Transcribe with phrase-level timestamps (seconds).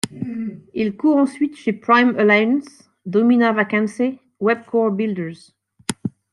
[0.73, 5.53] Il court ensuite chez Prime Alliance, Domina Vacanze, Webcor Builders.